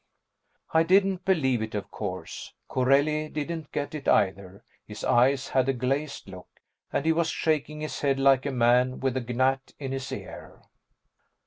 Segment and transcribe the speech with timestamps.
[0.73, 2.55] I didn't believe it, of course.
[2.67, 6.49] Corelli didn't get it, either; his eyes had a glazed look,
[6.91, 10.63] and he was shaking his head like a man with a gnat in his ear.